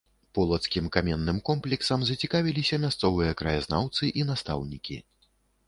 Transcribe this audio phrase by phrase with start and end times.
[0.35, 5.01] Полацкім каменным комплексам зацікавіліся мясцовыя краязнаўцы і настаўнікі.